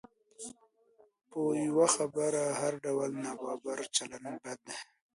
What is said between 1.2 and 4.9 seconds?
په یوه خبره هر ډول نابرابر چلند بد دی.